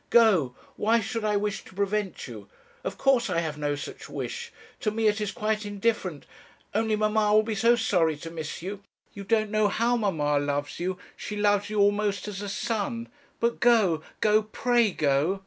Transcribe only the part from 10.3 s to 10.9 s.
loves